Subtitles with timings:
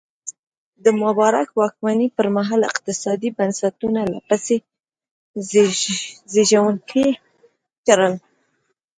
[0.83, 4.55] د مبارک واکمنۍ پرمهال اقتصادي بنسټونه لا پسې
[6.31, 7.07] زبېښونکي
[7.87, 8.13] کړل.